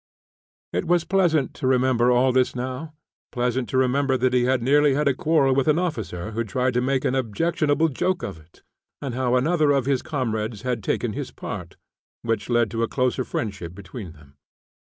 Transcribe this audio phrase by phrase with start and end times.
[0.73, 2.95] It was pleasant to remember all this now;
[3.31, 6.73] pleasant to remember that he had nearly had a quarrel with an officer who tried
[6.73, 8.63] to make an objectionable joke of it,
[8.99, 11.75] and how another of his comrades had taken his part,
[12.23, 14.37] which led to a closer friendship between them.